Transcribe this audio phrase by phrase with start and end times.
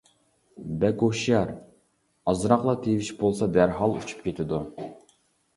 [0.83, 1.51] بەك ھوشيار،
[2.33, 4.65] ئازراقلا تىۋىش بولسا دەرھال ئۇچۇپ كېتىدۇ.